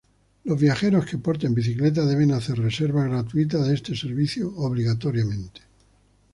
Los 0.45 0.57
viajeros 0.59 1.05
que 1.05 1.19
porten 1.25 1.53
bicicleta 1.53 2.07
deben 2.07 2.31
hacer 2.31 2.57
reserva 2.57 3.03
gratuita 3.03 3.59
de 3.59 3.75
este 3.75 3.95
servicio 3.95 4.51
obligatoriamente. 4.55 5.61